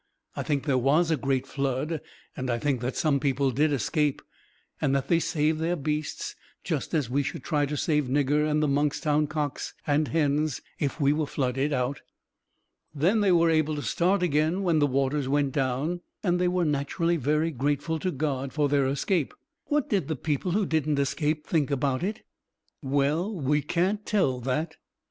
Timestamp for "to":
7.67-7.77, 13.75-13.83, 17.99-18.09